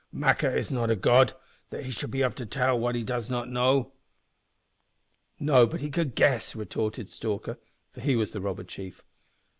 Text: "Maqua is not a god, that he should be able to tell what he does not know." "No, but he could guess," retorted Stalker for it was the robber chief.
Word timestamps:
"Maqua 0.11 0.49
is 0.57 0.71
not 0.71 0.89
a 0.89 0.95
god, 0.95 1.33
that 1.69 1.85
he 1.85 1.91
should 1.91 2.09
be 2.09 2.23
able 2.23 2.31
to 2.33 2.45
tell 2.47 2.79
what 2.79 2.95
he 2.95 3.03
does 3.03 3.29
not 3.29 3.51
know." 3.51 3.91
"No, 5.39 5.67
but 5.67 5.79
he 5.79 5.91
could 5.91 6.15
guess," 6.15 6.55
retorted 6.55 7.11
Stalker 7.11 7.59
for 7.91 8.01
it 8.01 8.15
was 8.15 8.31
the 8.31 8.41
robber 8.41 8.63
chief. 8.63 9.03